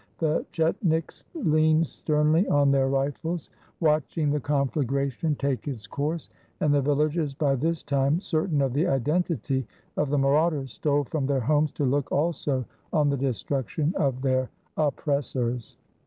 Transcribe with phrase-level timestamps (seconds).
[0.17, 3.49] The chet niks leaned sternly on their rifles,
[3.81, 6.27] watching the confla gration take its course,
[6.59, 9.67] and the villagers, by this time certain of the identity
[9.97, 14.49] of the marauders, stole from their homes to look also on the destruction of their
[14.75, 15.77] oppressors.